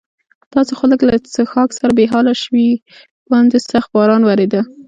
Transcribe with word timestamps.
تاسې 0.53 0.73
خو 0.77 0.85
له 0.91 0.95
لږ 1.09 1.21
څښاک 1.33 1.69
سره 1.79 1.91
بې 1.97 2.05
حاله 2.11 2.33
شوي، 2.43 2.69
باندې 3.31 3.57
سخت 3.71 3.89
باران 3.97 4.21
ورېده. 4.25 4.61